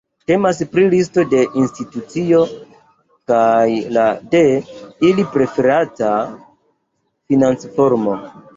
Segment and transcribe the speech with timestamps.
[0.29, 2.39] Temas pri listo de institucioj
[3.33, 3.67] kaj
[3.99, 4.43] la de
[5.13, 8.21] ili preferata financformo.